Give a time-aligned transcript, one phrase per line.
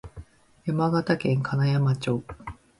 [0.65, 2.23] 山形県金山町